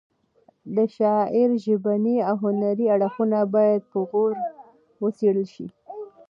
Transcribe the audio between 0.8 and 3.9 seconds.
شاعر ژبني او هنري اړخونه باید